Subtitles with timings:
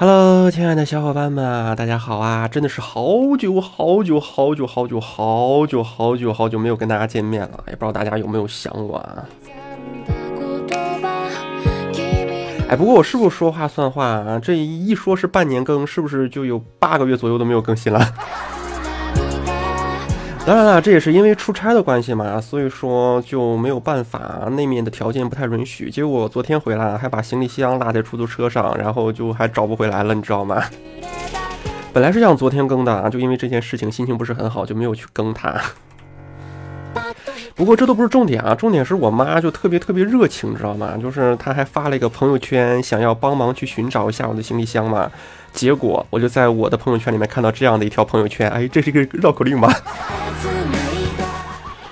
[0.00, 2.48] Hello，亲爱的小伙伴们，大家好啊！
[2.48, 9.26] 真的是好久好久好久好久好久好久好久没有跟大家见面了，也不知道大家有没有想我啊？
[12.70, 14.40] 哎，不过我是不是说话算话啊？
[14.42, 18.00] 这一说是半年更，是不是就有八个月左右都没有更新了？
[20.50, 25.88] 当然了，这也是因为出差的关系嘛，所以说就没有办法，那面的条件不太允许。
[25.88, 30.60] 结果昨天回来还把行李箱落在出租车上，然后就还找不回来了，你知道吗？
[31.94, 35.54] 本来是想昨天更的，就因为这件事情心情不是很好，就没有去更它。
[37.54, 40.98] 不过这都不是重点啊，重点是我妈就特别特别热情，你知道吗？
[41.00, 45.08] 就是她还发了一个朋友圈，想要帮忙去寻找一下我的行李箱嘛。
[45.52, 49.72] 结果我就在我的朋友圈里面看到这样的一条朋友圈，哎，这是一个绕口令吗？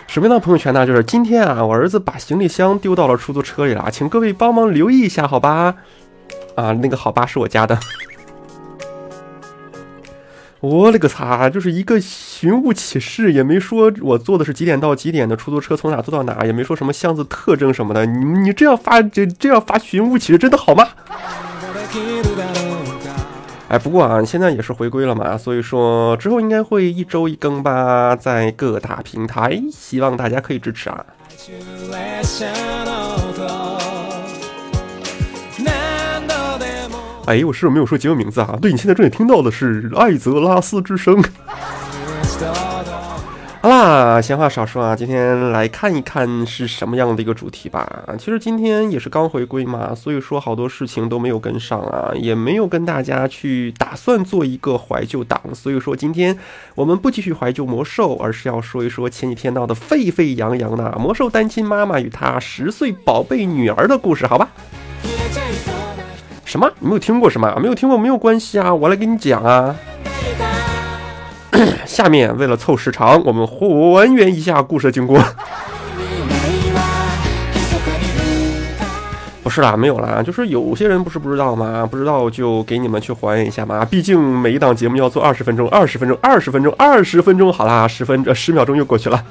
[0.06, 0.86] 什么样的朋友圈呢？
[0.86, 5.74] 就是今天啊，我儿子把行李箱丢到了出租车里了，请各位帮忙留意一下，好吧？
[6.56, 7.78] 啊，那个好吧是我家的。
[10.60, 18.04] 我勒个擦，就是一个寻物启事，也没说我坐的是几点到几点的出租车，从哪坐到哪，也没说什么箱子特征什么的。
[18.04, 20.88] 你你这样发这这样发寻物启事，真的好吗？
[23.69, 31.05] 哎，不过啊，现在也是回归了嘛，所以说之后应该会一周一更吧，在各大平台，希望大家可以支持啊。
[37.27, 38.58] 哎，我是不是没有说节目名字啊？
[38.62, 41.22] 对你现在正在听到的是艾泽拉斯之声。
[43.60, 48.04] 好啦，闲话少说啊，今天来看一看是什么样的一个主题吧。
[48.16, 55.41] 其实今天也是刚回归嘛，所以说好多事情都没有跟上啊，也没有跟大家去打算做一个怀旧档。
[55.52, 56.38] 所以说今天
[56.76, 64.48] 我们不继续怀旧魔兽，而是要说一说前几天闹得沸沸扬扬的魔兽单亲妈妈与她十岁宝贝女儿的故事，好吧？
[66.44, 66.70] 什么？
[66.78, 67.58] 你没有听过是吗？
[67.60, 69.74] 没有听过没有关系啊，我来给你讲啊。
[71.86, 75.19] 下面为了凑时长，我们还原一下故事的经过。
[79.42, 81.88] 不是啦，没有啦，就是有些人不是不知道吗？
[81.91, 83.82] 不知道就给你们去还原一下嘛。
[83.82, 87.50] 毕竟每一档节目要做二十分钟，二十分钟，二十分钟，二十分钟。
[87.50, 89.25] 好啦，十分呃十秒钟又过去了。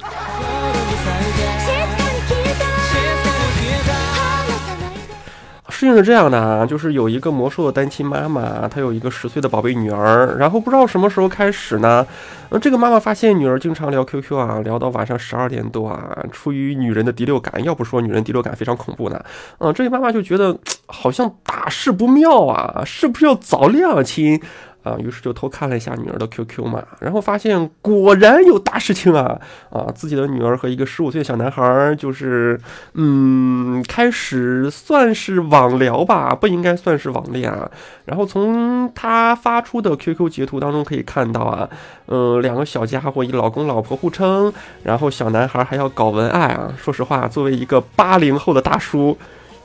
[5.77, 12.03] 事情是这样的啊，就是有一个魔兽的单亲妈妈，她有一个十岁的宝贝女儿，然后不知道什么时候开始呢，
[12.49, 19.23] 呃，这个妈妈发现女儿经常聊 QQ 啊，聊到晚上十二点多啊，出于女人的第六感，要不说女人第六感非常恐怖呢，
[19.59, 24.41] 嗯，这个妈妈就觉得好像大事不妙啊，是不是要早恋啊亲？
[24.87, 29.39] 啊，于是就偷看了一下女儿的 QQ 嘛，然后发现果然有大事情啊！
[29.69, 32.59] 啊，自己的女儿和一个十五岁的小男孩，就是
[32.93, 37.69] 嗯，开始算是网聊吧，不应该算是网恋啊。
[38.05, 41.69] 然后从他发出的 QQ 截图当中可以看到啊，
[42.05, 46.71] 嗯，两个小家伙以老公老婆互称，然后小男孩还要搞文爱啊。
[46.77, 49.17] 说实话，作为一个八零后的大叔，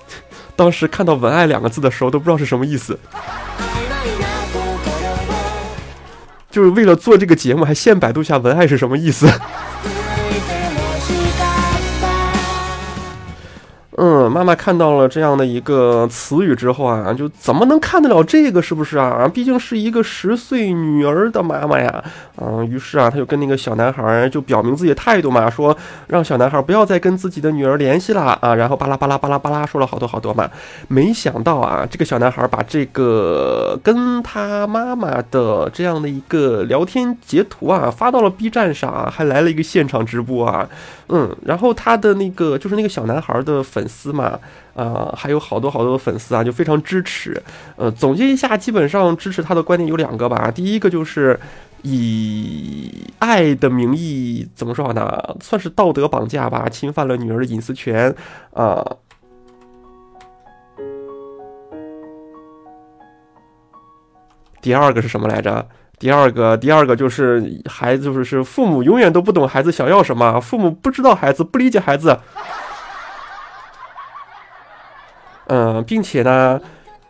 [0.57, 2.99] 当时看到文爱两个字的时候，都不知道是什么意思。
[6.53, 9.27] 就是为了做这个节目，还现百度下文案是什么意思？
[13.99, 18.63] 嗯，妈妈看到了这样的一个词语之后啊，就怎么能看得了这个？
[18.63, 19.29] 是不是啊？
[19.29, 22.03] 毕竟是一个十岁女儿的妈妈呀。
[22.41, 25.77] 嗯，于是啊，他就跟那个小男孩就表明自己的态度嘛，说
[26.07, 28.55] 让小男孩不要再跟自己的女儿联系了啊。
[28.55, 30.49] 然后巴拉巴拉巴拉巴拉说了好多好多嘛。
[30.89, 40.67] 没想到啊，这个小男孩把这个跟他妈妈的这样的一个聊天截图啊发到了 B 站上，还来了一个现场直播啊。
[41.09, 44.39] 嗯，然后他的那个就是那个小男孩的粉粉丝嘛，
[44.77, 47.43] 啊，还有好多好多的粉丝啊，就非常支持。
[47.75, 50.53] 呃，总结一下，基本上支持他的观点有两个吧。
[50.53, 51.39] 第一个就是
[51.83, 55.37] 以爱的名义，怎么说好呢？
[55.41, 58.15] 算是道德绑架吧，侵犯了女儿的隐私权
[58.55, 58.87] 啊。
[64.61, 65.67] 第二个是什么来着？
[65.99, 72.17] 第二个，第二个就是孩子，就是是父母永远都不懂孩子想要什么，父母不知道孩子，不理解孩子。
[75.47, 76.61] 嗯，并且呢，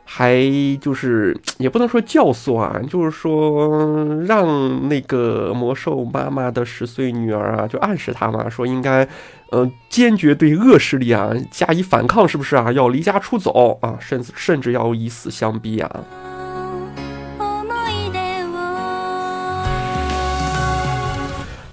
[0.04, 0.36] 还
[0.80, 9.06] 就是 也不能说教唆啊，就是说让那个魔兽妈妈的十岁女儿啊，就暗示她嘛，说应该，
[9.50, 12.72] 呃，坚决对恶势力啊加以反抗，是不是啊？
[12.72, 16.04] 要离家出走啊，甚至甚至要以死相逼啊。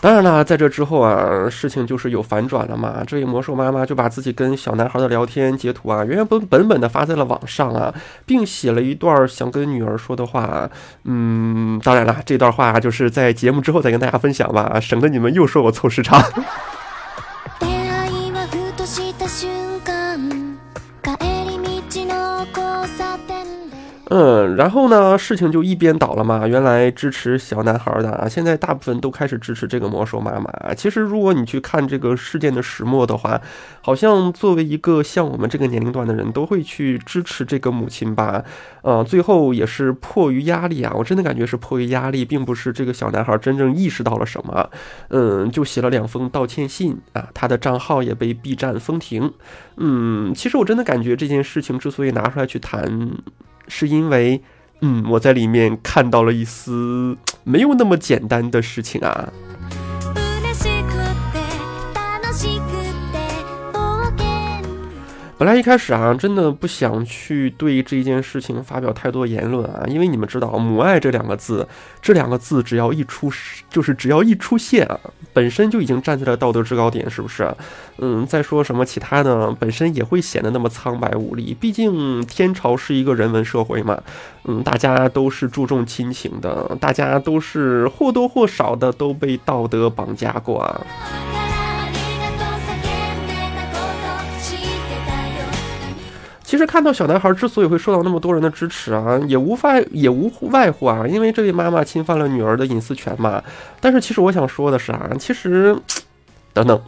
[0.02, 3.04] 当然了，在这之后啊，事情就是有反转了嘛。
[3.06, 7.94] 这位魔兽妈妈就把自己跟小男孩的聊天截图啊，原原本本本的发在了网上啊，
[8.26, 10.70] 并写了一段想跟女儿说的话。
[11.04, 16.24] 嗯，当然了，这段话就是在节目之后再跟大家分享吧，省得你们又说我凑时长。
[24.12, 26.48] 嗯，然后呢，事情就一边倒了嘛。
[26.48, 30.74] 原来支持小男孩的啊，现在大部分都开始支持这个魔兽妈妈。
[30.74, 33.40] 其实，如果你去看这个事件的始末的话，
[33.84, 38.44] 好像作为一个像我们这个年龄段的人，都会去支持这个母亲吧。
[38.82, 44.68] 呃，最后也是迫于压力啊，我真的感觉是迫于压力，并不是这个小男孩真正意识到了什么。
[45.10, 49.32] 嗯，就写了两封道歉信啊，他的账号也被 B 站封停。
[49.78, 53.12] 嗯，其实我真的感觉这件事情之所以拿出来去谈。
[53.70, 54.42] 是因为，
[54.82, 59.32] 嗯，我在里面看到了一丝没有那么简单的事情啊。
[65.40, 71.66] 本来一开始啊，真的不想去对这件事情发表太多言论啊，因为你们知道“母爱”这两个字，
[72.02, 73.32] 这两个字只要一出，
[73.70, 75.00] 就是只要一出现啊，
[75.32, 77.50] 本身就已经站在了道德制高点，是不是？
[78.00, 81.56] 嗯，再说什么其他的，本身也会显得那么苍白无力。
[81.58, 83.98] 毕竟天朝是一个人文社会嘛，
[84.44, 90.82] 嗯，大家都是注重亲情的，大家都是或多或少的都被道德绑架过啊。
[96.60, 103.42] 实看到小男孩之所以会受到那么多人的支持啊，也无法也无外乎啊，因为这位妈妈侵犯了女儿的隐私权嘛。
[103.82, 105.76] 但是其实我想说的是啊，其实，
[106.54, 106.80] 等等，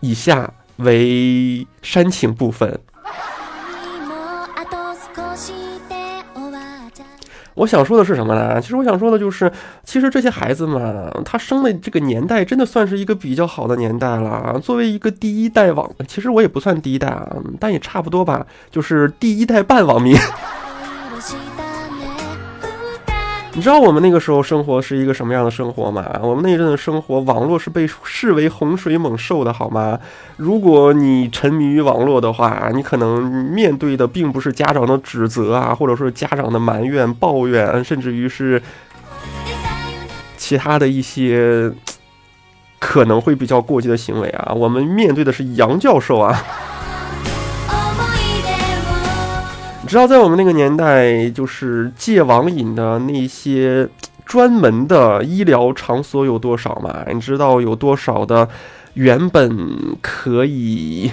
[0.00, 2.80] 以下为煽情部分。
[7.54, 8.60] 我想说的是什么呢？
[8.60, 9.50] 其实我想说的就是，
[9.84, 14.58] 其实这些孩子们，他生的这个年代真的算是一个比较好的年代了。
[14.62, 20.16] 作为一个第一代网，其实我也不算第一代啊，但也差不多吧，就是第一代半网民。
[23.54, 26.04] 你知道我们那个时候生活是一个什么样的生活吗？
[26.22, 29.98] 我们那阵的生活，网络是被视为洪水猛兽的，好吗？
[30.38, 38.60] 如果你沉迷于网络的话，你可能面对的并不是家长的指责啊，或者说家长的埋怨、抱怨，甚至于是
[40.38, 41.70] 其他的一些
[42.78, 44.54] 可能会比较过激的行为啊。
[44.54, 46.42] 我们面对的是杨教授啊。
[49.92, 53.86] 知道在我们那个年代，就是戒网瘾的那些
[54.24, 57.04] 专门的医疗场所有多少吗？
[57.12, 58.48] 你知道有多少的
[58.94, 59.68] 原本
[60.00, 61.12] 可以，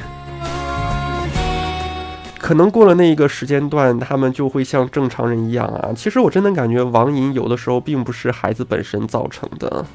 [2.39, 5.89] 可能过了那个时间段，他们就会像正常人一样啊？
[5.93, 9.85] 其实我真的感觉网瘾有的时候并不是孩子本身造成的。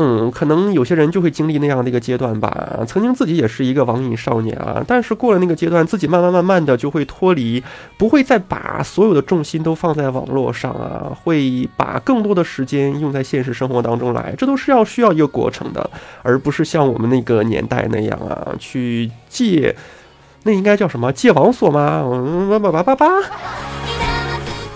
[0.00, 2.78] 嗯，可能有些人就会经历那样的一个阶段吧。
[2.86, 7.60] 曾经自己也是一个网瘾少年啊，但是过了那个阶段，自己慢慢慢慢的就会脱离，
[7.96, 14.32] 不会再把所有的重心都放在网络上啊，会把更多的时间用在现实生活当中来。
[14.38, 15.90] 这都是要需要一个过程的，
[16.22, 19.74] 而不是像我们那个年代那样啊，去戒，
[20.44, 22.04] 那应该叫什么戒网所吗？
[22.06, 23.87] 嗯叭叭叭叭叭。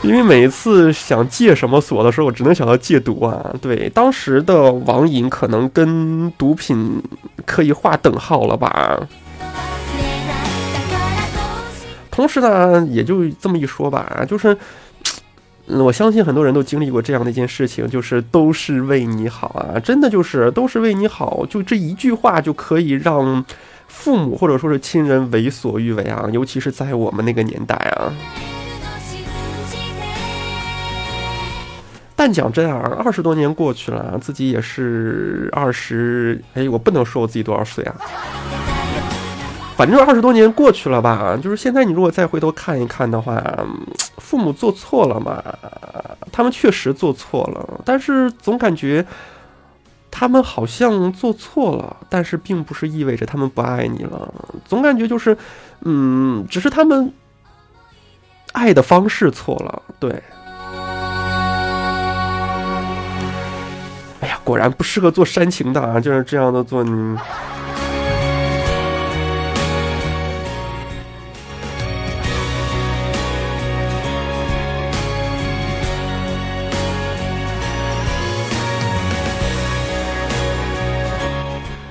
[0.02, 3.54] 因为每一次想戒什么锁的时候，我只能想到戒毒啊。
[3.60, 7.00] 对，当时的网瘾可能跟毒品
[7.46, 9.00] 可以划等号了吧。
[12.10, 14.56] 同时呢，也就这么一说吧，就是，
[15.66, 23.42] 我相信很多人都经历过这样的一件事情，就是都是为你好啊，真的就是都是为你好，就这一句话就可以让
[23.86, 28.12] 父母或者说是亲人为所欲为啊，尤其是在我们那个年代啊。
[32.14, 37.96] 但讲真啊，二十多年过去了，自己也是二十，哎，我不能说我自己多少岁啊。
[39.74, 43.42] 反正二十多年过去了吧，就是现在你如果再回头看一看的话，
[44.18, 45.42] 父母做错了嘛？
[46.30, 49.04] 他们确实做错了，但是总感觉
[50.10, 54.32] 他们好像做错了，但是并不是意味着他们不爱你了。
[54.66, 55.36] 总感觉就是，
[55.80, 57.12] 嗯，只是他们
[58.52, 60.22] 爱的方式错了，对。
[64.22, 66.84] 哎呀果然不适合做煽情的啊，就是这样的做。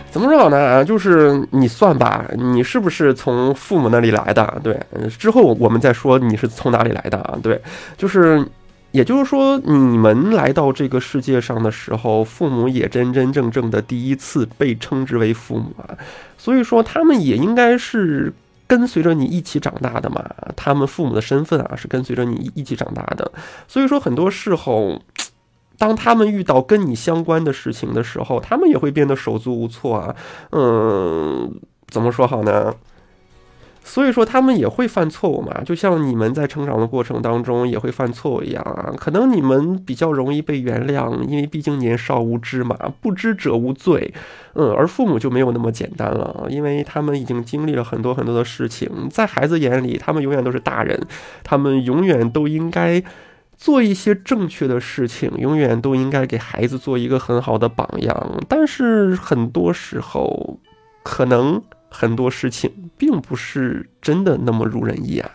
[0.10, 0.86] 怎么说好呢？
[0.86, 4.62] 就是你算吧，你是不是从父母那里来的？
[4.64, 4.80] 对，
[5.20, 7.38] 之后我们再说你是从哪里来的啊？
[7.44, 7.62] 对，
[7.98, 8.42] 就是。
[8.92, 15.98] 也就是说，你们来到这个世界上的时候，父母也真真正正的第一次被称之为父母啊，
[16.38, 18.34] 所以说他们也应该是
[18.68, 20.24] 跟随着你一起长大的嘛。
[20.56, 23.32] 他们父母的身份啊，是跟随着你一起长大的。
[23.68, 25.02] 所以说，很多时候，
[25.78, 30.16] 当他们遇到跟你相关的事情的时候，他们也会变得手足无措啊。
[30.52, 31.54] 嗯，
[31.88, 32.74] 怎么说好呢？
[33.84, 38.94] 所以说他们也会犯错误嘛，就像你们在成长的过程当中也会犯错误一样啊。
[38.96, 44.14] 可能你们比较容易被原谅，因为毕竟年少无知嘛，不知者无罪。
[44.54, 50.98] 嗯，而父母就没有那么简单了，因为他们已经经历了很多很多的事情，在孩子眼里，他们永远都是大人，
[51.44, 53.04] 他们永远都应该
[53.58, 58.40] 做一些正确的事情，永远都应该给孩子做一个很好的榜样。
[58.48, 60.60] 但是很多时候，
[61.04, 61.62] 可能。
[61.92, 65.30] 很多事情并不是真的那么如人意啊。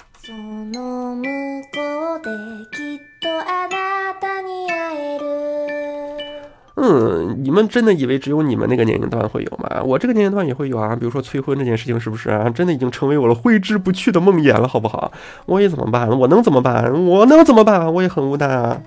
[6.78, 9.82] 嗯，你们真的以为只有你们那个年龄段会有吗？
[9.84, 10.94] 我这个年龄段也会有啊。
[10.94, 12.48] 比如说催婚这件事情，是不是啊？
[12.50, 15.12] 真的已经成为我了挥之不去的梦魇了，好不好？
[15.46, 16.08] 我也怎么办？
[16.08, 16.92] 我能怎么办？
[17.06, 17.92] 我能怎么办？
[17.92, 18.80] 我也很无奈啊。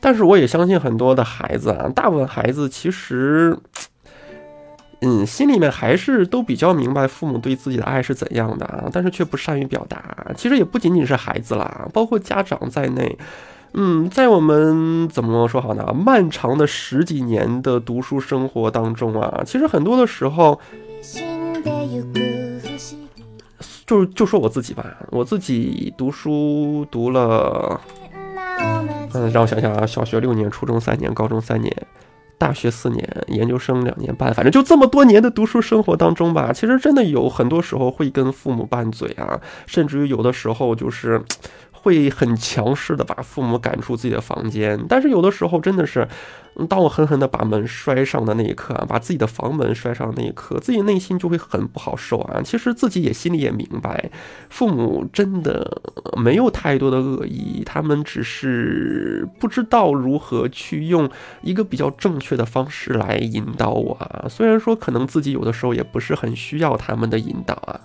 [0.00, 3.58] 但是我也相信很多的孩子啊，大部分孩子其实，
[5.00, 10.26] 嗯，心里面还是都比较明白父母对自己的爱是怎样的啊，但是却不善于表达。
[10.36, 13.18] 其实也不仅仅是孩子啦，包括家长在内，
[13.74, 15.92] 嗯，在我们怎么说好呢？
[15.92, 20.60] 漫长的十几年的读书生活当中啊，其实很多的时候，
[23.86, 27.80] 就就说我自己吧，我自己读书读了。
[29.14, 31.74] 嗯，让我想想啊，小学六年，初中三年，高中三年，
[32.36, 41.22] 大学四年，研究生两年半，反正就这么多年的读书生活当中吧，其实真的有很多时候会跟父母拌嘴啊，甚至于有的时候就是。
[41.80, 46.06] 会很强势的把父母赶出自己的房间，但是有的时候真的是，
[46.68, 52.42] 当我狠狠的把门摔上的那一刻啊，把自己的房门摔上的那一刻，自己内心就会很不好受啊。
[52.42, 54.10] 其实自己也心里也明白，
[54.50, 55.80] 父母真的
[56.16, 61.08] 没有太多的恶意，他们只是不知道如何去用
[61.42, 64.26] 一个比较正确的方式来引导我啊。
[64.28, 67.80] 虽然说可能自己有的时候也不是很需要他们的引导啊。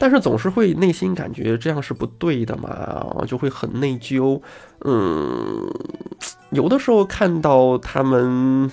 [0.00, 4.40] 但是总是会内心感觉这样是不对的嘛，就会很内疚。
[4.86, 5.70] 嗯，
[6.48, 8.70] 有的时候看到他们，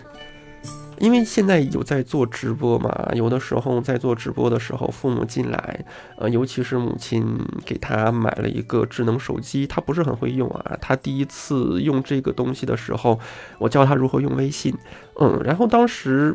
[1.00, 5.86] 因为现在有在做直播嘛，有的时候在做直播的时候，父母进来，
[6.18, 10.78] 呃，尤其是母亲给他买了一个智能手机，他不是很会用啊。
[10.80, 13.20] 他第一次用这个东西的时候，
[13.60, 14.74] 我教他如何用微信。
[15.20, 16.34] 嗯，然后当时。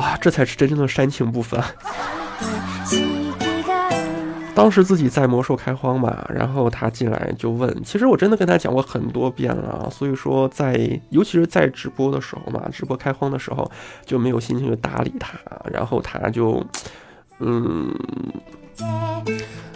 [0.00, 1.62] 哇，这才是真正的煽情部分。
[4.54, 13.70] 当时自己在魔兽开荒嘛，然后他进来就问，其实我真的跟他讲过很多遍了，所以说在尤其是在直播的时候嘛，直播开荒的时候
[14.06, 15.38] 就没有心情去搭理他，
[15.70, 16.64] 然后他就，
[17.38, 17.94] 嗯，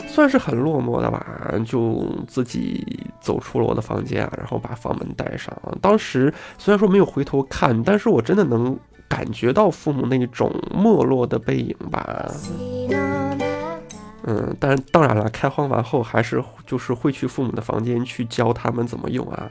[0.07, 5.54] 算是很落寞的吧，就自己走出了我的房间啊，然后把房门带上。
[5.83, 8.78] 当时虽然说没有回头看，但是我真的能。
[9.14, 12.28] 感觉到父母那种没落的背影吧，
[14.25, 19.49] 嗯，但当然了，开荒完后还是就是会去父母的房间去教他们怎么用啊。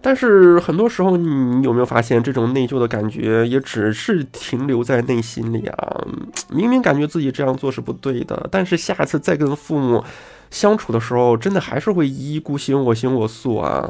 [0.00, 6.02] 但是很多时候，你有没有发现这种内疚的感觉也只是停留在内心里啊？
[6.48, 10.02] 明明感觉自己这样做是不对的，但是下次再跟父母。
[10.50, 13.88] 相处的时候，真的还是会一意孤行，我行我素啊，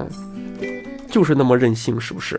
[1.11, 2.39] 就是那么任性，是不是？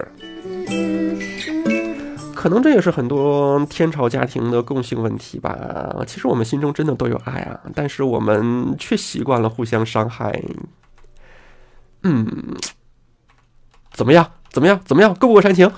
[2.35, 5.93] 可能这也是很多天朝家庭的共性问题吧。
[6.07, 10.41] 其实我们心中真的都有爱啊，但是我们却习惯了互相伤害。
[12.03, 12.25] 嗯，
[13.91, 14.25] 怎么样？
[14.49, 14.79] 怎么样？
[14.85, 15.13] 怎么样？
[15.15, 15.69] 够不够煽情？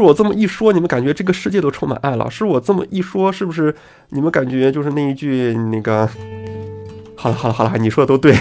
[0.00, 2.30] 我这么一说，你们感觉这个世界都充满爱了？
[2.30, 3.74] 是我这么一说，是不是
[4.10, 6.08] 你们感觉就是那一句那个？
[7.16, 8.36] 好了好了好了，你说的都对。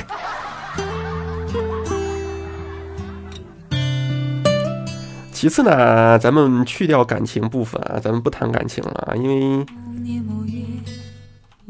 [5.31, 9.65] 其次呢，咱们去掉感情部分啊，咱们不谈感情了，因为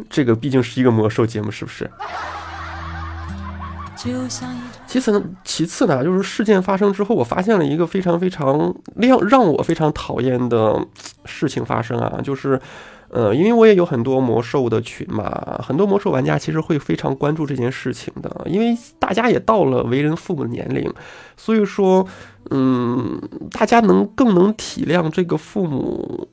[0.09, 1.89] 这个毕竟是一个魔兽节目，是不是？
[4.97, 10.83] 其次呢，其次呢，就是事件发生之后，我发现了一个非常非常让让我非常讨厌的
[11.25, 12.59] 事情发生啊，就是。
[13.09, 20.93] 呃，因为我也有很多魔兽的群嘛，很多魔兽玩家其实会非常关注这件事情的，因为大家也到了为人父母的年龄，
[21.37, 22.05] 所以说，
[22.49, 23.17] 嗯，
[23.49, 26.27] 大家能更能体谅这个父母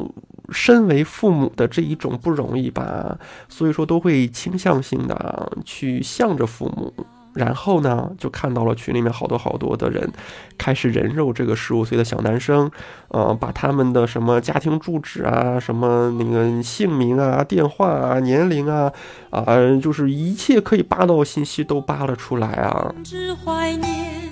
[0.50, 3.16] 身为父母的这一种不容易吧，
[3.49, 6.92] 所以说都会倾向性的去向着父母。
[7.34, 10.08] 然后呢，就看到了群里面好多好多的人
[10.56, 12.70] 开始人肉这个十五岁的小男生，
[13.08, 18.92] 呃，把他们的什么家庭住址啊、什么那个姓名啊、电话啊、年龄啊，
[19.30, 19.44] 啊，
[19.82, 22.94] 就是一切可以扒到的信息都扒了出来啊。
[23.02, 24.23] 只怀念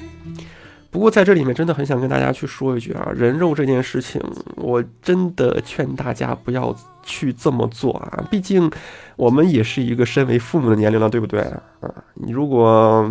[0.93, 4.21] 不过在这里面真的很想跟大家去说一句啊，人肉这件事情，
[4.57, 8.71] 我真的劝大家不要去这么做啊，毕竟
[9.17, 11.91] 我们也是一个身为父母的年龄了，对不对啊？
[12.13, 13.11] 你如果，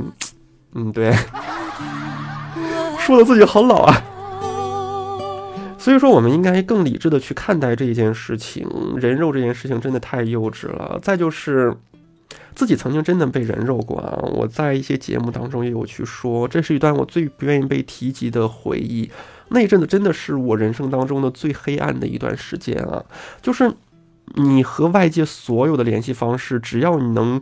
[0.73, 1.11] 嗯，对，
[2.99, 4.03] 说的自己好老啊，
[5.79, 10.99] 所以说我们应该更理智的去看待这一件事情，人肉这件事情真的太幼稚了。
[11.01, 11.75] 再就是。
[12.55, 14.19] 自己曾经真的被人肉过啊！
[14.33, 19.09] 我在一些节目当中也有去说，这是一段我最不愿意被提及的回忆。
[19.49, 23.03] 那一阵子真的是我人生当中的最黑暗的一段时间啊！
[23.41, 23.71] 就是
[24.35, 27.39] 你和外界所有的联系方式，只要你能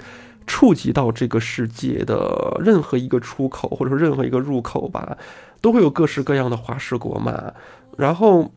[0.47, 5.17] 触及到这个世界的任何一个出口，或者说任何一个入口吧，
[5.61, 7.53] 都会有各式各样的花式国骂，
[7.97, 8.51] 然后。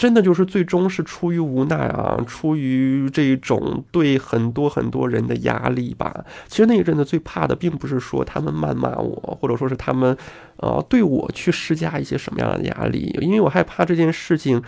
[0.00, 6.24] 真的就是最终是出于无奈啊，出于这种对很多很多人的压力吧。
[6.48, 10.16] 其实那一阵子最怕的，并不是说他们谩骂我，或者说是他们，
[10.56, 14.62] 呃，对我去施加一些什么样的压力，因为我害怕这件事情，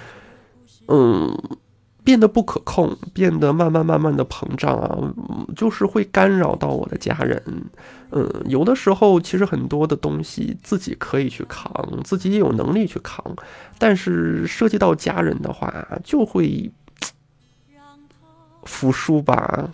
[0.89, 1.35] 嗯。
[2.05, 4.99] 变得不可控，变得慢慢慢慢的膨胀啊，
[5.55, 7.41] 就是会干扰到我的家人。
[8.11, 13.25] 嗯，有的时候其实很多的东西自己可以去扛，自己也有能力去扛，
[13.79, 16.71] 但是涉及到家人的话，就会
[18.65, 19.71] 服输吧。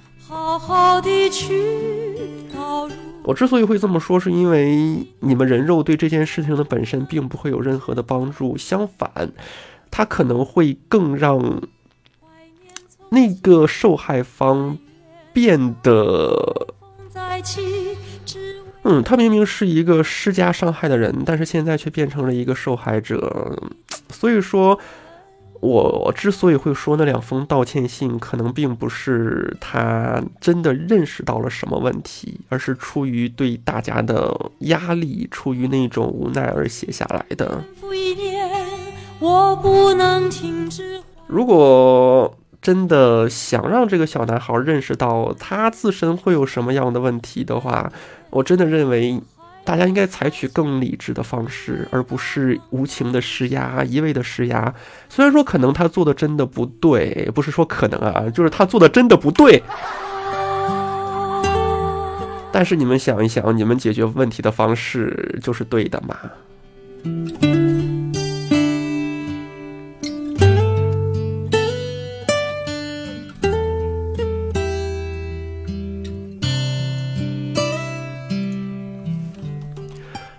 [3.24, 9.32] 我之所以会这么说，是因为你们人肉对这件事情的本身并不会有任何的帮助，相反，
[9.90, 11.62] 它可能会更让。
[13.10, 14.76] 那个受害方
[15.32, 16.74] 变得，
[18.82, 23.56] 嗯，他明明是一个施加伤害的人，但是现在却变成了一个受害者。
[24.10, 24.78] 所以说，
[25.60, 37.64] 我之所以会说那两封道歉信，可能并不是他真的认识到了什么问题，而是出于对大家的压力，出于那种无奈而写下来的。
[41.26, 42.34] 如果。
[42.60, 47.90] 真的想让这个小男孩认识到他自身会有什么样的问题的话，
[48.30, 49.20] 我真的认为
[49.64, 54.74] 大家应该采取更理智的方式，而不是无情的施压、一味的施压。
[55.08, 59.62] 虽然说可能他做的真的不对，不是说可能啊，就是他做的真的不对。
[62.50, 66.16] 但是你们想一想，你们解决问题的方式就是对的吗？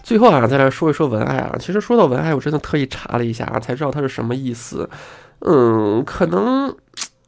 [0.09, 1.55] 最后啊，再来说一说文爱啊。
[1.59, 4.89] 其实说到文爱，我真的特意查了一下啊，才知道它是什么意思。
[5.41, 6.75] 嗯，可能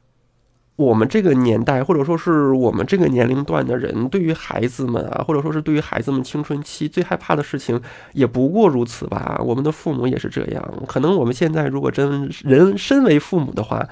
[0.78, 7.80] 我们这个年代，或者说是我们这个年龄段的人，对于孩子们啊，或者说是对于孩子们青春期最害怕的事情，
[8.14, 9.40] 也不过如此吧。
[9.46, 10.84] 我们的父母也是这样。
[10.88, 13.88] 可能我们现在如果真人身为父母的话，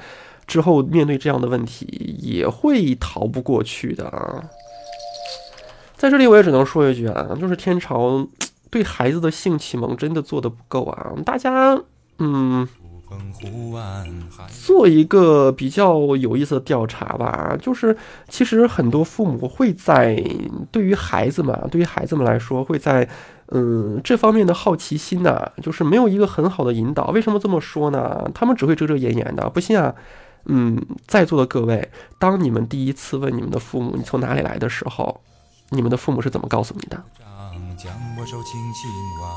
[0.47, 4.45] 之后面对这样的问题，也会逃不过去的啊。
[5.95, 8.27] 在这里，我也只能说一句啊，就是天朝。
[8.69, 11.13] 对孩子的性启蒙真的做的不够啊！
[11.25, 11.79] 大家，
[12.19, 12.67] 嗯，
[14.65, 17.57] 做一个比较有意思的调查吧。
[17.59, 20.23] 就是其实很多父母会在
[20.71, 23.09] 对于孩子们，对于孩子们来说，会在
[23.47, 27.07] 嗯这方面的好奇心呐，就是没有一个很好的引导。
[27.07, 28.29] 为什么这么说呢？
[28.35, 29.49] 他们只会遮遮掩掩的。
[29.49, 29.95] 不信啊，
[30.45, 35.19] 嗯，在座的各位，当你们第一次问你们的父母你从哪里来的时候，
[35.69, 37.03] 你们的父母是怎么告诉你的？
[37.81, 39.31] 将我手轻轻挽，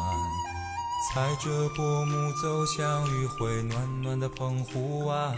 [1.09, 5.33] 踩着薄暮走向余晖暖暖的澎湖湾。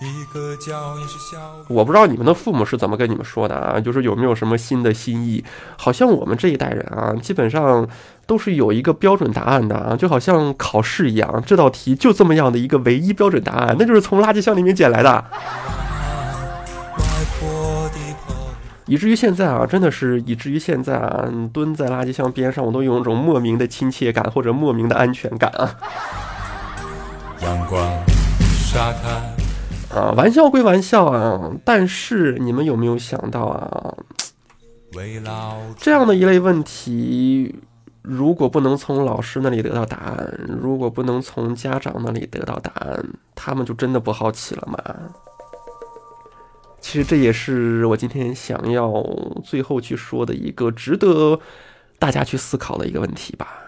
[0.00, 1.38] 一个脚印是小。
[1.68, 3.80] 我不知道你们的父母是怎么跟你们说的啊？
[3.80, 5.44] 就是有没有什么新的心意？
[5.76, 7.88] 好像我们这一代人啊，基本上
[8.26, 15.24] 都是有一个标准答案的啊，就好像考试一样，这道题就这么样的一个唯一标准答案，那就是从垃圾箱里面捡来的。
[18.86, 25.74] 以至于现在啊，真的是以至于现在啊，蹲在垃圾箱边上，我都有一种莫名的亲切感或者莫名的安全感啊。
[27.40, 27.82] 阳光
[28.46, 29.22] 沙滩
[29.90, 33.94] 啊，玩笑归玩笑啊，但是你们有没有想到啊？
[35.76, 37.52] 这样的一类问题，
[38.02, 44.78] 如果不能从老师那里得到答案，如果不能从家长那里得到答案，他们就真的不好奇了吗？
[46.84, 48.92] 其实这也是我今天想要
[49.42, 51.40] 最后去说的一个值得
[51.98, 53.58] 大家去思考的一个问题吧。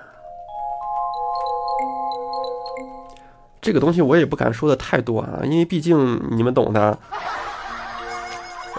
[3.62, 6.98] 这个东西我也不敢说的太多啊，因为毕竟你们懂的。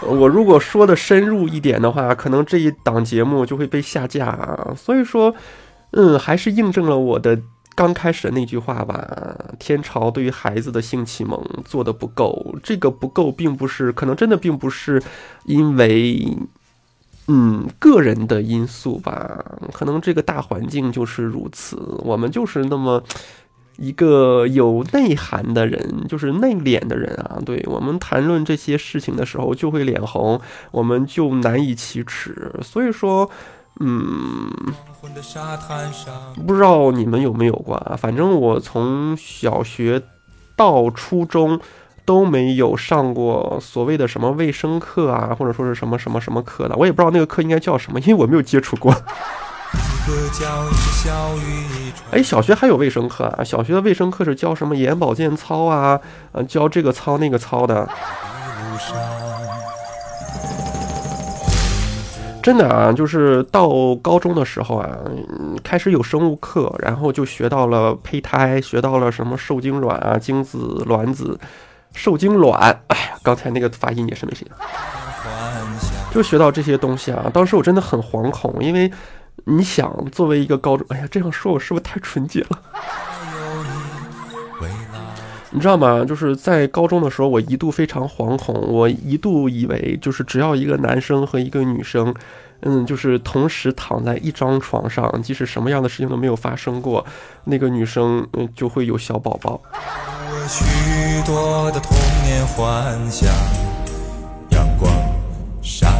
[0.03, 4.71] 我如果说的深入一点的话，可能这一档节目就会被下架啊。
[4.77, 5.33] 所以说，
[5.93, 7.39] 嗯，还是印证了我的。
[7.77, 14.99] 刚开始的那句话吧，天朝对于孩子的性启蒙做的不够，这个不够，并不是可能真的并不是
[15.45, 16.35] 因为
[17.27, 23.03] 嗯个人的因素吧，可能这个大环境就是如此，我们就是那么
[23.77, 33.29] 一个有内涵的人，就是内敛的人啊，对我们谈论这些事情的时候就会脸红，我们就难以启齿，所以说。
[33.79, 34.49] 嗯，
[36.45, 37.95] 不知道你们有没有过啊？
[37.95, 40.01] 反正我从小学
[40.55, 41.59] 到初中
[42.05, 48.95] 都没有上过所谓的什么卫生课啊，或者说是什么什么什么课的，我也不知道那个课应该叫什么，因为我没有接触过。
[52.11, 53.43] 哎，小学还有卫生课啊？
[53.43, 55.99] 小学的卫生课是教什么眼保健操啊？
[56.31, 57.87] 呃，教这个操那个操的。
[62.47, 64.87] 真的啊，就是到高中的时候啊，
[65.61, 71.37] 开始有生物课，然后就学到了胚胎，学到了什么受精卵啊、精子、卵子、
[71.93, 72.57] 受精卵。
[72.87, 74.47] 哎呀，刚才那个发音也是没谁，
[76.09, 77.29] 就学到这些东西啊。
[77.33, 78.89] 当时我真的很惶恐，因为
[79.43, 82.61] 你想，作为一个高中，哎呀，这样说我是不是太纯洁了？
[85.51, 86.03] 你知道吗？
[86.05, 92.13] 就是在高中的时候，我一度非常惶恐，我一度以为就是只要一个男生和一个女生，
[92.61, 97.05] 嗯，就是同时躺在一张床上，即使什么样的事情都没有发生过，
[97.45, 99.61] 那个女生嗯就会有小宝宝。
[100.47, 100.65] 许
[101.25, 103.29] 多的童年幻想
[104.51, 104.91] 阳光
[105.61, 105.96] 沙。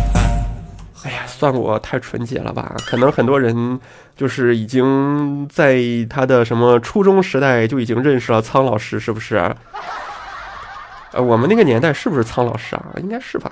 [1.08, 2.76] 哎呀，算我太纯洁了吧？
[2.86, 3.80] 可能很多人
[4.13, 9.38] 就是已经在他的什么初中时代就已经认识了苍老师，是不是？
[11.13, 12.84] 呃，我们那个年代是不是苍老师啊？
[13.02, 13.50] 应该是吧，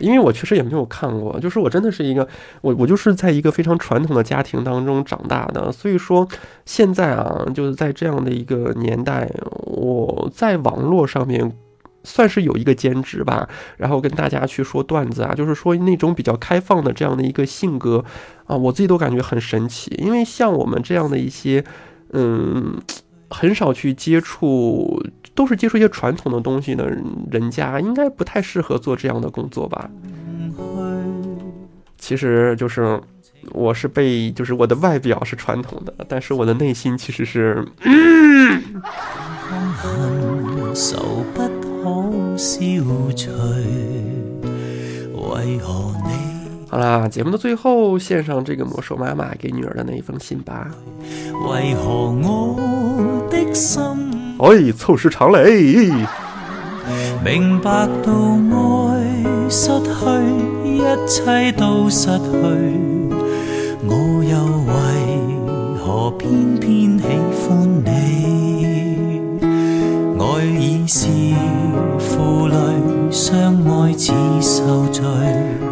[0.00, 1.40] 因为我确实也没有看过。
[1.40, 2.28] 就是我真的是一个，
[2.60, 6.28] 我我就是在一个非常传统的家庭当中长大的，所以说
[6.66, 9.26] 现在啊，就是在这样的一个年代，
[9.62, 11.56] 我在网络上面。
[12.04, 18.04] 算是有一个兼职吧，然后跟大家去说段子啊，就是说那种比较开放的这样的一个性格
[18.46, 19.94] 啊，我自己都感觉很神奇。
[19.98, 21.64] 因为像我们这样的一些，
[22.12, 22.76] 嗯，
[23.30, 25.02] 很少去接触，
[25.34, 26.88] 都是接触一些传统的东西的
[27.30, 29.90] 人家，应该不太适合做这样的工作吧。
[31.96, 33.00] 其实就是
[33.52, 37.64] 我是被，就是我的外表是传统的，但是我的内心其实是。
[46.68, 50.68] 好啦，节目的最后，献上这个魔兽妈妈给女儿的那一封信吧。
[51.50, 52.56] 为何我
[53.30, 53.82] 的心？
[54.38, 55.90] 哎，凑时长嘞！
[57.24, 59.90] 明白到爱失去，
[60.64, 62.91] 一切都失去，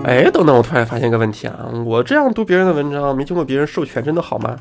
[0.03, 1.69] 哎，等等，我突然发现个问题啊！
[1.85, 4.57] 我这样读别人的文章，没经过别人授权，真的好吗？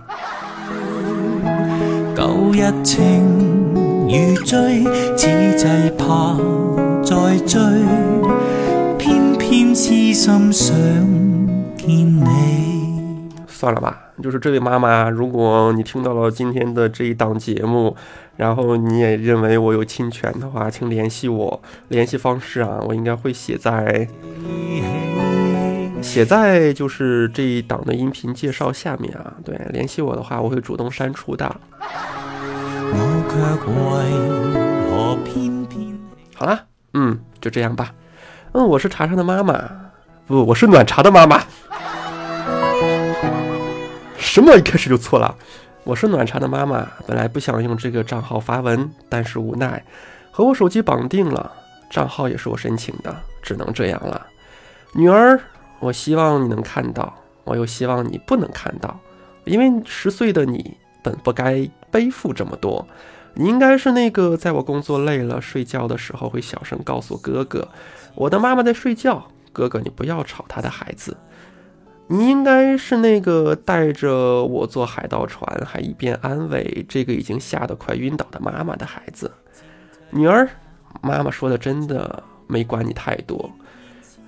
[13.48, 17.96] 算了吧，就是这位妈妈，如果你听到了今天的这一档节目。
[18.40, 21.62] 然后你也认为我有侵权的话，请联系我。
[21.90, 24.08] 联系方式啊，我应该会写在
[26.02, 29.34] 写在就是这一档的音频介绍下面啊。
[29.44, 31.46] 对，联系我的话，我会主动删除的。
[36.36, 36.60] 好啦，
[36.94, 37.94] 嗯，就这样吧。
[38.54, 39.70] 嗯，我是茶茶的妈妈，
[40.26, 41.42] 不，我是暖茶的妈妈。
[44.18, 45.36] 什么一开始就错了？
[45.84, 49.84] 我是暖茶的妈妈，本来不想用这个账号发文，但是无奈
[50.32, 51.52] 和我手机绑定了，
[51.90, 54.26] 账号也是我申请的，只能这样了。
[54.94, 55.40] 女儿，
[55.80, 57.14] 我希望你能看到，
[57.44, 59.00] 我又希望你不能看到，
[59.46, 62.86] 因为十岁的你本不该背负这么多。
[63.36, 67.68] 你应该是那个在我工作累了、睡觉的时候会小声告诉哥哥
[68.16, 71.16] ：“我的妈妈在睡觉，哥哥你不要吵她的孩子。”
[72.12, 79.32] 你应该是那个带着我坐海盗船，还一边安慰这个已经吓得快晕倒的妈妈的孩子。
[80.10, 80.50] 女儿，
[81.04, 83.50] 妈妈说的真的没管你太多，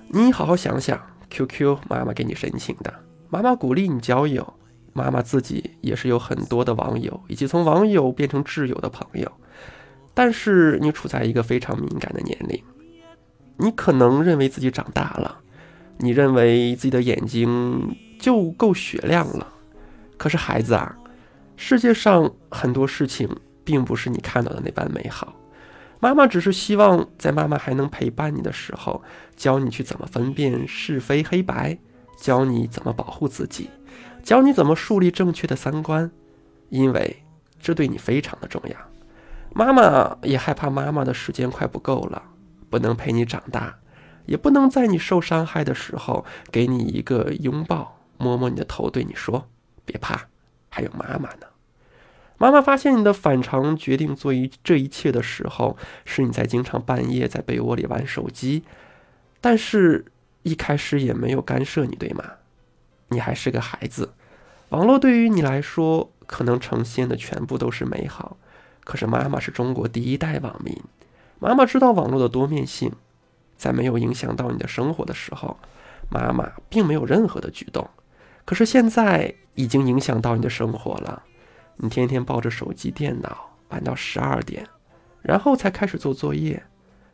[0.06, 0.98] 你好好想想。
[1.32, 2.92] QQ，妈妈给你申请的，
[3.30, 4.52] 妈妈鼓励你交友，
[4.92, 9.32] 妈妈自己也是有很多的网友，以及从网友变成挚友的朋友。
[10.12, 12.62] 但是你处在一个非常敏感的年龄，
[13.56, 15.38] 你可能认为自己长大了。
[15.96, 19.46] 你认为自己的眼睛就够雪亮了，
[20.18, 20.94] 可是孩子啊，
[21.56, 23.28] 世界上很多事情
[23.64, 25.32] 并不是你看到的那般美好。
[26.02, 29.00] 妈妈只是希望在妈妈还能陪伴你的时候，
[29.36, 31.78] 教你去怎么分辨是非黑白，
[32.18, 33.70] 教你怎么保护自己，
[34.20, 36.10] 教你怎么树立正确的三观，
[36.70, 37.22] 因为
[37.60, 38.76] 这对你非常的重要。
[39.54, 42.20] 妈妈也害怕妈妈的时间快不够了，
[42.68, 43.72] 不能陪你长大。
[44.26, 49.48] 也不能在你受伤害的时候给你一个拥抱，摸摸你的头，对你说
[49.86, 50.20] ：“别怕，
[50.68, 51.46] 还有妈妈呢。”
[52.42, 58.64] 妈妈发现你的反常，决定做一这一切的时候，是你在经常半夜在被窝里玩手机，
[59.40, 60.04] 但是
[60.42, 62.24] 一开始也没有干涉你，对吗？
[63.10, 64.12] 你还是个孩子，
[64.70, 68.36] 网络对于你来说可能呈现的全部都是美好，
[68.82, 70.76] 可是妈妈是中国第一代网民，
[71.38, 72.90] 妈妈知道网络的多面性。
[73.56, 75.56] 在没有影响到你的生活的时候，
[76.10, 77.88] 妈妈并没有任何的举动。
[78.44, 81.22] 可是现在已经影响到你的生活了。
[81.76, 84.66] 你天天抱着手机、电脑玩到十二点，
[85.22, 86.62] 然后才开始做作业。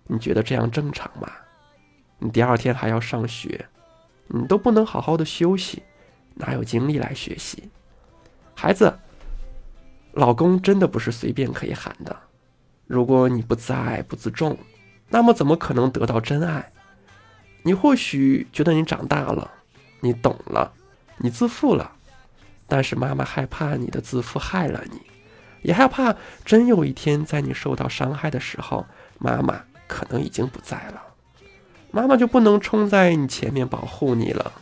[0.06, 1.30] 你觉得这样正常吗？
[2.18, 3.66] 你第二天还要上学，
[4.26, 5.82] 你都不能好好的休息，
[6.34, 7.70] 哪有精力来学习？
[8.54, 8.92] 孩子，
[10.12, 12.16] 老公真的不是随便可以喊的。
[12.86, 14.58] 如果你不自爱、不自重，
[15.10, 16.72] 那么怎么可能得到真爱？
[17.62, 19.50] 你或许觉得你长大了，
[20.00, 20.72] 你懂了，
[21.18, 21.92] 你自负了，
[22.68, 25.00] 但是妈妈害怕你的自负害了你，
[25.62, 28.86] 也害怕真有一天在你受到伤害的时候，
[29.18, 31.02] 妈妈可能已经不在了，
[31.90, 34.52] 妈妈就不能冲在你前面保护你了。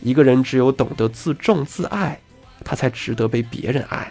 [0.00, 2.18] 一个人只有懂得自重自爱，
[2.64, 4.10] 他才值得被别人爱。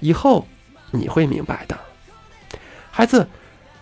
[0.00, 0.46] 以后
[0.90, 1.78] 你会明白的，
[2.90, 3.26] 孩子。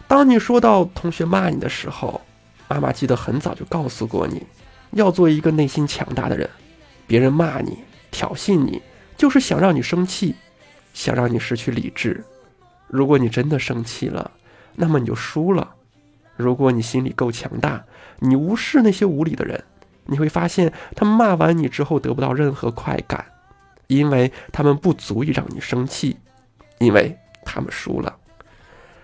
[0.09, 2.21] 当你说到同学骂你的时候，
[2.69, 4.41] 妈妈记得很早就告诉过你，
[4.93, 6.49] 要做一个内心强大的人。
[7.09, 7.77] 别人骂你、
[8.17, 8.81] 挑衅你，
[9.15, 10.35] 就是想让你生气，
[10.95, 12.25] 想让你失去理智。
[12.89, 14.31] 如果你真的生气了，
[14.75, 15.75] 那么你就输了。
[16.35, 17.85] 如果你心里够强大，
[18.21, 19.63] 你无视那些无理的人，
[20.07, 23.23] 你会发现他们骂完你之后得不到任何快感，
[23.87, 26.17] 因为他们不足以让你生气，
[26.79, 28.17] 因为他们输了。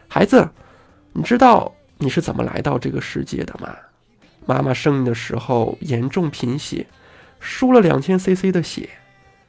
[0.09, 0.49] 孩子。
[1.15, 3.77] 你知道你是怎么来到这个世界的吗？
[4.47, 6.87] 妈妈生你的时候严重贫血，
[7.39, 8.89] 输了两千 CC 的血。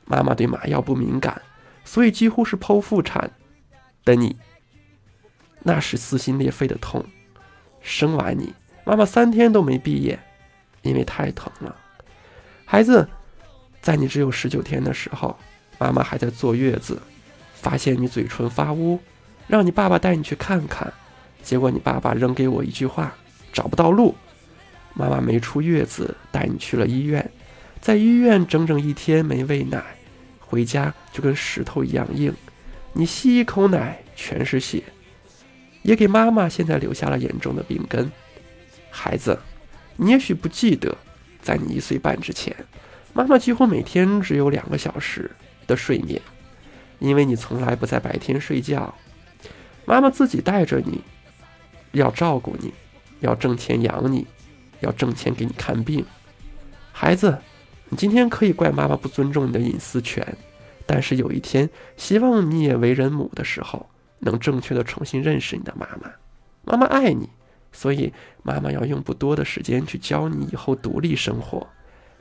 [0.06, 1.42] 妈妈对麻药不敏感，
[1.84, 3.32] 所以几乎是剖腹产
[4.06, 4.36] 的你，
[5.62, 7.06] 那是撕心裂肺的痛。
[7.82, 8.54] 生完你，
[8.86, 10.20] 妈妈三天都没闭眼，
[10.82, 11.76] 因为太疼了。
[12.66, 13.08] 孩子，
[13.82, 15.38] 在你只有十九天的时候，
[15.78, 17.02] 妈妈还在坐月子，
[17.54, 19.00] 发现你嘴唇发乌，
[19.48, 20.92] 让你爸爸带你去看看。
[21.42, 23.14] 结果你爸爸扔给我一句话
[23.52, 24.16] ：“找不到路。”
[24.96, 27.30] 妈妈没出月子，带你去了医院，
[27.84, 29.84] 在医院整整一天没喂奶，
[30.40, 32.34] 回家就跟石头一样硬。
[32.94, 34.82] 你吸一口奶全是血，
[35.82, 38.10] 也给妈妈现在留下了严重的病根。
[38.90, 39.38] 孩子，
[39.98, 40.98] 你也许不记得，
[41.42, 42.56] 在你一岁半之前，
[43.12, 45.30] 妈妈几乎每天只有两个小时
[45.68, 46.22] 的睡眠，
[47.00, 48.96] 因为你从来不在白天睡觉，
[49.84, 51.02] 妈妈自己带着你。
[51.92, 52.74] 要照顾你，
[53.20, 54.26] 要挣钱养你，
[54.80, 56.06] 要挣钱给你看病。
[56.94, 57.38] 孩子，
[57.94, 60.36] 你今天可以怪妈妈不尊重你的隐私权，
[60.84, 66.12] 但是有一天，希望你也为人母的时候，能正确的重新认识你的妈妈。
[66.64, 67.30] 妈妈爱你，
[67.72, 71.68] 所以妈妈要用不多的时间去教你以后独立生活。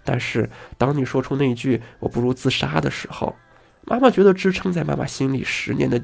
[0.04, 3.34] 但是，当你说出那句“我不如自杀”的时候，
[3.86, 5.98] 妈妈觉得支撑在妈妈心里十年的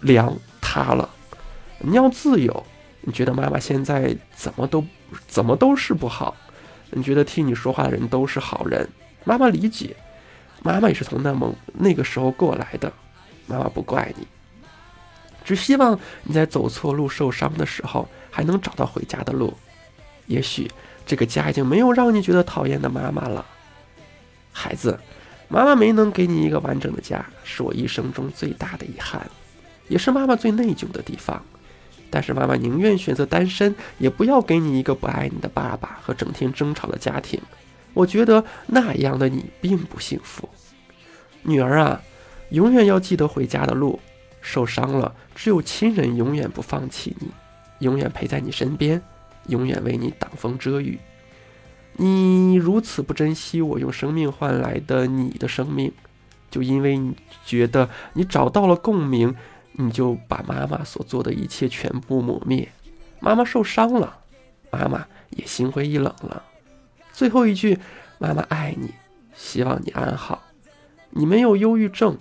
[0.00, 1.10] 梁塌了。
[1.80, 2.64] 你要自由。
[3.00, 4.84] 你觉得妈妈现在怎么都
[5.26, 6.36] 怎么都是不好？
[6.92, 8.88] 你觉得替你说话的人都是好人？
[9.24, 9.94] 妈妈理解，
[10.62, 12.92] 妈妈也是从那么那个时候过来的，
[13.46, 14.26] 妈妈不怪你，
[15.44, 19.52] 只希望你在走错路受伤的时候还能找到回家的路。
[20.26, 20.70] 也许
[21.06, 23.44] 这个家已经没有让你觉得讨厌的妈妈了。
[24.52, 24.98] 孩子，
[25.48, 29.26] 妈妈没能给你一个完整的家，是我一生中最大的遗憾，
[29.88, 31.42] 也是妈妈最内疚的地方。
[32.10, 37.40] 但是妈妈宁愿选择单身，也不要给你一个不爱你的爸爸和整天争吵的家庭。
[37.98, 40.48] 我觉得那样的你并不幸福，
[41.42, 42.00] 女儿啊，
[42.50, 43.98] 永远要记得回家的路。
[44.40, 47.26] 受伤了，只有亲人永远不放弃你，
[47.80, 49.02] 永远陪在你身边，
[49.48, 50.96] 永远为你挡风遮雨。
[51.94, 55.92] 你如此不珍惜我用生命换来的你的生命，
[56.52, 59.34] 就因为你觉得你找到了共鸣。
[59.72, 62.68] 你就把妈妈所做的一切全部抹灭，
[63.20, 64.18] 妈妈受伤了，
[64.70, 66.44] 妈妈也心灰意冷了。
[67.18, 67.76] 最后一句，
[68.18, 68.94] 妈妈爱你，
[69.34, 70.40] 希望你安好。
[71.10, 72.16] 你没有忧郁症，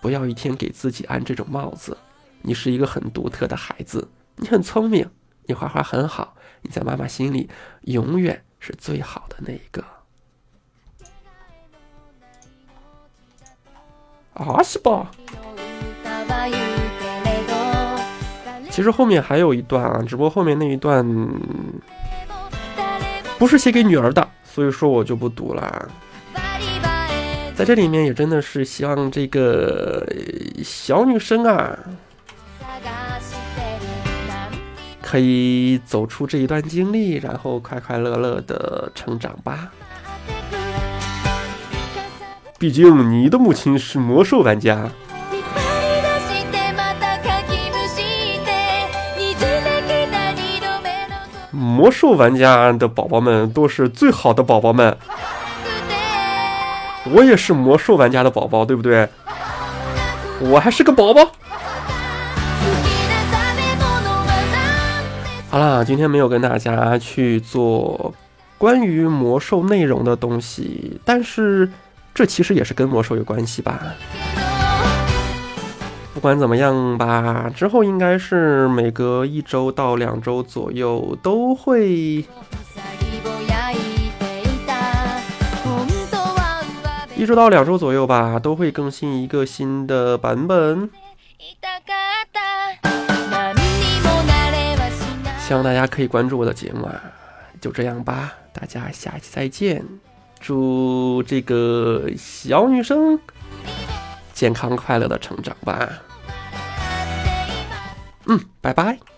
[0.00, 1.98] 不要一天给自己安这种帽子。
[2.42, 5.10] 你是一个很独特的孩子，你很聪明，
[5.46, 9.84] 你画画很好，你在妈妈心里永远是最好的那一个。
[14.34, 15.10] 啊，是吧？
[18.70, 21.04] 其实后面还有一段啊，只不过后面那一段
[23.38, 25.88] 不是写给女儿的，所以说我就不读了。
[27.54, 30.06] 在这里面也真的是希望这个
[30.62, 31.78] 小女生啊，
[35.00, 39.70] 可以走出这一段经历，然后快快乐乐的成长吧。
[42.58, 44.90] 毕竟你的母亲是魔兽玩家。
[51.56, 54.94] 魔兽玩家的宝宝们都是最好的宝宝们，
[57.06, 59.08] 我也是魔兽玩家的宝宝，对不对？
[60.38, 61.30] 我还是个宝宝。
[65.48, 68.12] 好啦，今天没有跟大家去做
[68.58, 71.70] 关于魔兽内容的东西，但是
[72.14, 73.80] 这其实也是跟魔兽有关系吧。
[76.26, 81.88] 不管怎么样吧，之后应该是每隔一周到两周左右都会，
[87.14, 90.90] 一周到两周左右吧，都会更新一个新的版本。
[95.38, 97.00] 希望大家可以关注我的节目啊！
[97.60, 99.84] 就这样吧，大家下期再见，
[100.40, 103.16] 祝这个小女生。
[104.32, 105.88] 健康快乐的成长吧，
[108.26, 109.15] 嗯，拜拜。